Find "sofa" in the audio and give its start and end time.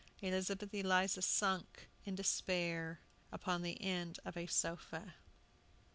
4.47-5.13